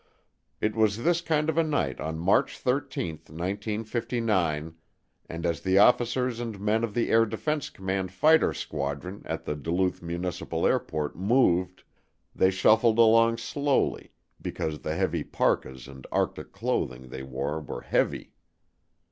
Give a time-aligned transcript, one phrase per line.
[0.59, 4.73] It was this kind of a night on March 13, 1959,
[5.29, 9.53] and as the officers and men of the Air Defense Command fighter squadron at the
[9.53, 11.83] Duluth Municipal Airport moved,
[12.35, 14.11] they shuffled along slowly
[14.41, 18.33] because the heavy parkas and arctic clothing they wore were heavy.